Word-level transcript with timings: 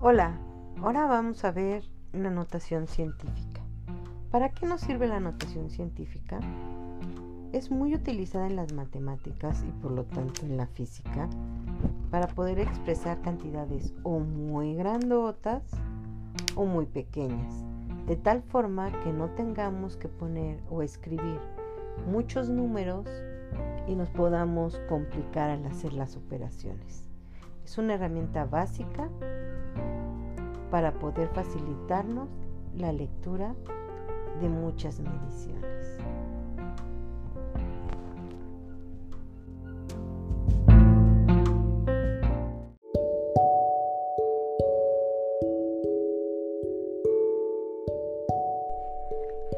Hola, 0.00 0.38
ahora 0.80 1.06
vamos 1.06 1.44
a 1.44 1.50
ver 1.50 1.82
la 2.12 2.30
notación 2.30 2.86
científica. 2.86 3.62
¿Para 4.30 4.50
qué 4.50 4.64
nos 4.64 4.82
sirve 4.82 5.08
la 5.08 5.18
notación 5.18 5.70
científica? 5.70 6.38
Es 7.52 7.72
muy 7.72 7.96
utilizada 7.96 8.46
en 8.46 8.54
las 8.54 8.72
matemáticas 8.72 9.64
y 9.66 9.72
por 9.82 9.90
lo 9.90 10.04
tanto 10.04 10.46
en 10.46 10.56
la 10.56 10.68
física 10.68 11.28
para 12.12 12.28
poder 12.28 12.60
expresar 12.60 13.20
cantidades 13.22 13.92
o 14.04 14.20
muy 14.20 14.76
grandotas 14.76 15.64
o 16.54 16.64
muy 16.64 16.86
pequeñas, 16.86 17.64
de 18.06 18.14
tal 18.14 18.42
forma 18.42 18.92
que 19.02 19.12
no 19.12 19.30
tengamos 19.30 19.96
que 19.96 20.06
poner 20.06 20.62
o 20.70 20.82
escribir 20.82 21.40
muchos 22.06 22.48
números 22.48 23.08
y 23.88 23.96
nos 23.96 24.10
podamos 24.10 24.80
complicar 24.88 25.50
al 25.50 25.66
hacer 25.66 25.92
las 25.92 26.16
operaciones. 26.16 27.08
Es 27.64 27.76
una 27.78 27.94
herramienta 27.94 28.44
básica 28.44 29.10
para 30.70 30.92
poder 30.92 31.28
facilitarnos 31.28 32.28
la 32.76 32.92
lectura 32.92 33.54
de 34.40 34.48
muchas 34.48 35.00
mediciones. 35.00 35.96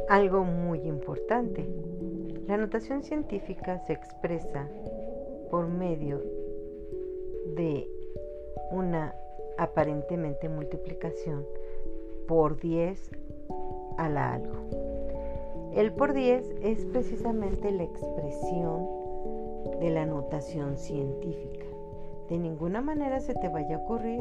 Algo 0.09 0.45
muy 0.45 0.81
importante. 0.81 1.69
La 2.49 2.57
notación 2.57 3.05
científica 3.05 3.79
se 3.87 3.93
expresa 3.93 4.69
por 5.51 5.69
medio 5.69 6.21
de 7.55 7.89
una 8.73 9.15
aparentemente 9.59 10.49
multiplicación 10.49 11.47
por 12.27 12.59
10 12.61 13.11
a 13.99 14.09
la 14.09 14.35
algo. 14.35 14.55
El 15.75 15.93
por 15.93 16.13
10 16.13 16.45
es 16.63 16.85
precisamente 16.87 17.71
la 17.71 17.85
expresión 17.85 18.87
de 19.81 19.91
la 19.91 20.07
notación 20.07 20.77
científica. 20.77 21.67
De 22.29 22.39
ninguna 22.39 22.81
manera 22.81 23.21
se 23.21 23.35
te 23.35 23.49
vaya 23.49 23.77
a 23.77 23.79
ocurrir 23.79 24.21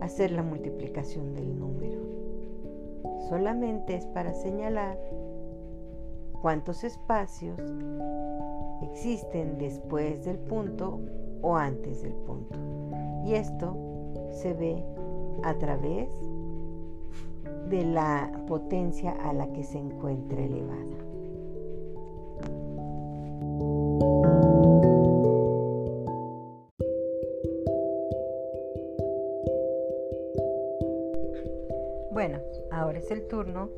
hacer 0.00 0.30
la 0.30 0.42
multiplicación 0.42 1.34
del 1.34 1.58
número. 1.58 2.00
Solamente 3.28 3.96
es 3.96 4.06
para 4.06 4.32
señalar 4.34 4.98
cuántos 6.42 6.84
espacios 6.84 7.58
existen 8.82 9.58
después 9.58 10.24
del 10.24 10.38
punto 10.38 11.00
o 11.42 11.56
antes 11.56 12.02
del 12.02 12.14
punto. 12.14 12.56
Y 13.24 13.34
esto 13.34 13.76
se 14.32 14.54
ve 14.54 14.82
a 15.42 15.54
través 15.54 16.08
de 17.68 17.84
la 17.84 18.30
potencia 18.46 19.12
a 19.12 19.32
la 19.32 19.52
que 19.52 19.64
se 19.64 19.78
encuentra 19.78 20.42
elevada. 20.42 20.96
Bueno, 32.12 32.38
ahora 32.70 32.98
es 32.98 33.10
el 33.10 33.26
turno 33.28 33.68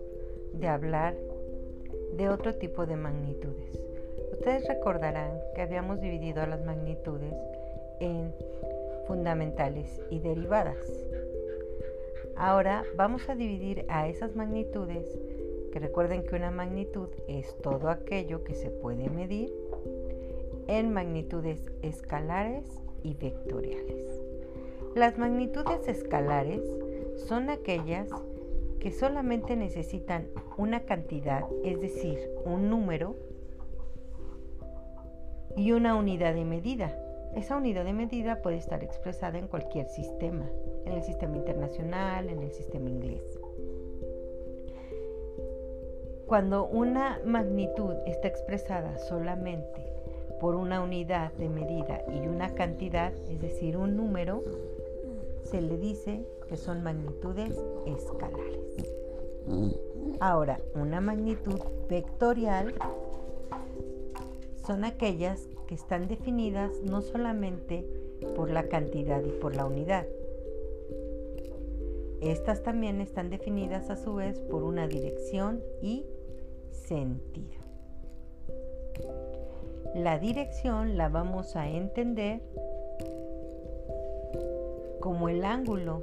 de 0.53 0.69
hablar 0.69 1.17
de 2.17 2.29
otro 2.29 2.55
tipo 2.55 2.87
de 2.87 2.97
magnitudes. 2.97 3.81
Ustedes 4.33 4.67
recordarán 4.69 5.41
que 5.55 5.63
habíamos 5.63 6.01
dividido 6.01 6.47
las 6.47 6.65
magnitudes 6.65 7.35
en 8.01 8.33
fundamentales 9.09 10.01
y 10.11 10.21
derivadas. 10.21 10.77
Ahora 12.37 12.85
vamos 12.95 13.29
a 13.29 13.35
dividir 13.35 13.85
a 13.89 14.07
esas 14.07 14.37
magnitudes, 14.37 15.19
que 15.73 15.81
recuerden 15.81 16.25
que 16.25 16.37
una 16.37 16.53
magnitud 16.53 17.09
es 17.27 17.57
todo 17.63 17.89
aquello 17.89 18.45
que 18.45 18.55
se 18.55 18.71
puede 18.71 19.11
medir, 19.11 19.53
en 20.69 20.93
magnitudes 20.93 21.67
escalares 21.83 22.65
y 23.03 23.15
vectoriales. 23.15 24.23
Las 24.95 25.19
magnitudes 25.19 25.89
escalares 25.89 26.63
son 27.17 27.51
aquellas 27.51 28.09
que 28.79 28.93
solamente 28.93 29.57
necesitan 29.57 30.29
una 30.57 30.85
cantidad, 30.85 31.45
es 31.65 31.81
decir, 31.81 32.19
un 32.45 32.71
número 32.71 33.17
y 35.57 35.73
una 35.73 35.97
unidad 35.97 36.35
de 36.35 36.45
medida. 36.45 36.97
Esa 37.35 37.57
unidad 37.57 37.85
de 37.85 37.93
medida 37.93 38.43
puede 38.43 38.57
estar 38.57 38.83
expresada 38.83 39.39
en 39.39 39.49
cualquier 39.49 39.89
sistema, 39.89 40.51
en 40.85 40.93
el 40.93 41.03
sistema 41.03 41.37
internacional, 41.37 42.29
en 42.29 42.43
el 42.43 42.51
sistema 42.53 42.89
inglés. 42.89 43.39
Cuando 46.27 46.67
una 46.67 47.21
magnitud 47.25 47.95
está 48.07 48.29
expresada 48.29 48.99
solamente 48.99 49.87
por 50.41 50.55
una 50.55 50.83
unidad 50.83 51.33
de 51.33 51.49
medida 51.49 52.05
y 52.13 52.27
una 52.27 52.55
cantidad, 52.55 53.13
es 53.31 53.41
decir, 53.41 53.77
un 53.77 53.97
número, 53.97 54.43
se 55.43 55.61
le 55.61 55.79
dice 55.79 56.27
que 56.49 56.57
son 56.57 56.83
magnitudes 56.83 57.59
escalares. 57.87 58.77
Ahora, 60.21 60.61
una 60.75 61.01
magnitud 61.01 61.61
vectorial 61.89 62.75
son 64.69 64.85
aquellas 64.85 65.49
que 65.67 65.75
están 65.75 66.09
definidas 66.09 66.71
no 66.83 67.01
solamente 67.01 67.87
por 68.37 68.51
la 68.51 68.69
cantidad 68.69 69.25
y 69.25 69.31
por 69.31 69.57
la 69.57 69.65
unidad. 69.65 70.07
Estas 72.21 72.63
también 72.63 73.01
están 73.01 73.31
definidas 73.31 73.89
a 73.89 73.97
su 73.97 74.17
vez 74.17 74.39
por 74.41 74.65
una 74.65 74.87
dirección 74.87 75.63
y 75.81 76.05
sentido. 76.71 77.63
La 79.95 80.19
dirección 80.19 80.99
la 80.99 81.09
vamos 81.09 81.57
a 81.57 81.67
entender 81.67 82.43
como 85.01 85.31
el 85.31 85.47
ángulo 85.47 86.03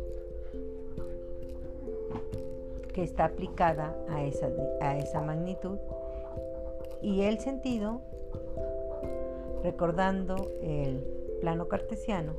que 2.93 3.03
está 3.03 3.25
aplicada 3.25 3.95
a 4.09 4.23
esa, 4.23 4.49
a 4.81 4.97
esa 4.97 5.21
magnitud 5.21 5.77
y 7.03 7.21
el 7.21 7.37
sentido 7.39 8.01
recordando 9.65 10.51
el 10.61 11.03
plano 11.41 11.67
cartesiano 11.67 12.33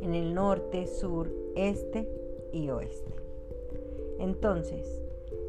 en 0.00 0.16
el 0.16 0.34
norte, 0.34 0.88
sur, 0.88 1.30
este 1.54 2.08
y 2.52 2.68
oeste. 2.70 3.14
Entonces, 4.18 5.00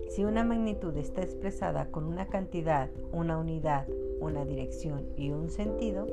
si 0.10 0.24
una 0.24 0.44
magnitud 0.44 0.96
está 0.98 1.24
expresada 1.24 1.90
con 1.90 2.04
una 2.04 2.28
cantidad, 2.28 2.92
una 3.12 3.40
unidad, 3.40 3.88
una 4.20 4.46
dirección 4.46 5.08
y 5.18 5.32
un 5.32 5.50
sentido, 5.50 6.06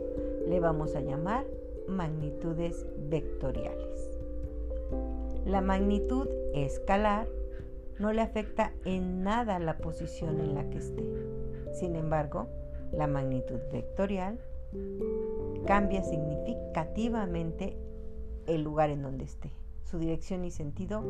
le 0.49 0.60
vamos 0.60 0.97
a 0.97 1.03
llamar 1.03 1.44
magnitudes 1.87 2.87
vectoriales. 2.97 4.19
La 5.44 5.60
magnitud 5.60 6.27
escalar 6.55 7.28
no 7.99 8.15
le 8.15 8.22
afecta 8.22 8.72
en 8.87 9.22
nada 9.22 9.59
la 9.59 9.77
posición 9.77 10.41
en 10.41 10.55
la 10.55 10.71
que 10.71 10.78
esté. 10.78 11.05
Sin 11.75 11.97
embargo, 11.97 12.49
la 12.93 13.06
magnitud 13.06 13.61
vectorial 13.73 14.39
cambia 15.67 16.03
significativamente 16.03 17.77
el 18.47 18.62
lugar 18.62 18.91
en 18.91 19.03
donde 19.03 19.25
esté. 19.25 19.53
Su 19.84 19.99
dirección 19.99 20.45
y 20.45 20.51
sentido 20.51 21.03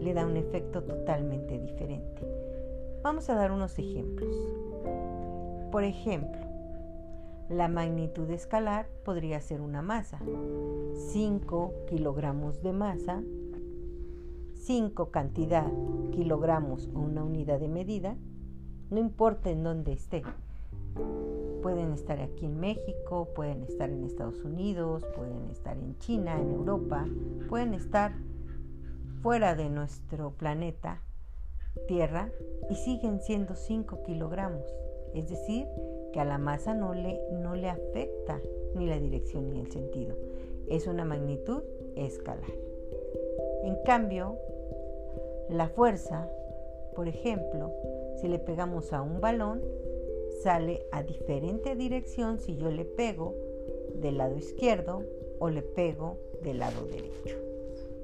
le 0.00 0.14
da 0.14 0.26
un 0.26 0.36
efecto 0.36 0.84
totalmente 0.84 1.58
diferente. 1.58 2.22
Vamos 3.02 3.28
a 3.30 3.34
dar 3.34 3.52
unos 3.52 3.78
ejemplos. 3.78 4.34
Por 5.72 5.84
ejemplo, 5.84 6.40
la 7.48 7.68
magnitud 7.68 8.30
escalar 8.30 8.88
podría 9.04 9.40
ser 9.40 9.60
una 9.60 9.82
masa. 9.82 10.20
5 11.12 11.86
kilogramos 11.88 12.62
de 12.62 12.72
masa, 12.72 13.22
5 14.54 15.10
cantidad, 15.10 15.70
kilogramos 16.12 16.88
o 16.94 17.00
una 17.00 17.24
unidad 17.24 17.58
de 17.58 17.68
medida, 17.68 18.16
no 18.90 18.98
importa 18.98 19.50
en 19.50 19.62
dónde 19.62 19.92
esté, 19.92 20.22
Pueden 21.62 21.92
estar 21.92 22.20
aquí 22.20 22.46
en 22.46 22.60
México, 22.60 23.28
pueden 23.34 23.64
estar 23.64 23.90
en 23.90 24.04
Estados 24.04 24.42
Unidos, 24.44 25.04
pueden 25.16 25.50
estar 25.50 25.76
en 25.76 25.98
China, 25.98 26.40
en 26.40 26.52
Europa, 26.52 27.06
pueden 27.48 27.74
estar 27.74 28.12
fuera 29.22 29.54
de 29.54 29.68
nuestro 29.68 30.30
planeta 30.30 31.02
Tierra 31.86 32.30
y 32.70 32.74
siguen 32.74 33.20
siendo 33.20 33.54
5 33.54 34.02
kilogramos. 34.04 34.64
Es 35.14 35.28
decir, 35.28 35.66
que 36.12 36.20
a 36.20 36.24
la 36.24 36.38
masa 36.38 36.74
no 36.74 36.94
le, 36.94 37.20
no 37.32 37.54
le 37.54 37.68
afecta 37.68 38.40
ni 38.74 38.86
la 38.86 38.98
dirección 38.98 39.50
ni 39.50 39.60
el 39.60 39.70
sentido. 39.70 40.16
Es 40.68 40.86
una 40.86 41.04
magnitud 41.04 41.62
escalar. 41.96 42.50
En 43.64 43.76
cambio, 43.84 44.36
la 45.48 45.68
fuerza, 45.68 46.28
por 46.94 47.08
ejemplo, 47.08 47.72
si 48.16 48.28
le 48.28 48.38
pegamos 48.38 48.92
a 48.92 49.02
un 49.02 49.20
balón, 49.20 49.62
sale 50.42 50.86
a 50.92 51.02
diferente 51.02 51.74
dirección 51.74 52.38
si 52.38 52.56
yo 52.56 52.70
le 52.70 52.84
pego 52.84 53.34
del 53.94 54.18
lado 54.18 54.36
izquierdo 54.36 55.02
o 55.38 55.50
le 55.50 55.62
pego 55.62 56.18
del 56.42 56.58
lado 56.58 56.84
derecho. 56.86 57.36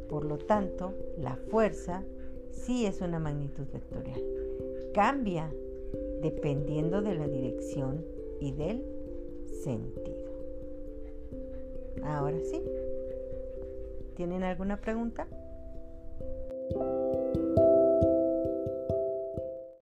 Por 0.08 0.24
lo 0.24 0.38
tanto, 0.38 0.94
la 1.18 1.36
fuerza 1.36 2.04
sí 2.50 2.86
es 2.86 3.00
una 3.00 3.18
magnitud 3.18 3.66
vectorial. 3.72 4.22
Cambia 4.92 5.50
dependiendo 6.22 7.02
de 7.02 7.14
la 7.14 7.28
dirección 7.28 8.04
y 8.40 8.52
del 8.52 8.84
sentido. 9.62 10.24
Ahora 12.02 12.38
sí. 12.40 12.62
¿Tienen 14.16 14.42
alguna 14.44 14.80
pregunta? 14.80 15.26